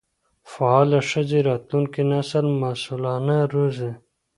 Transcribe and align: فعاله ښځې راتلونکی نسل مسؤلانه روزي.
فعاله 0.51 0.99
ښځې 1.11 1.39
راتلونکی 1.49 2.01
نسل 2.11 2.45
مسؤلانه 2.61 3.37
روزي. 3.53 3.91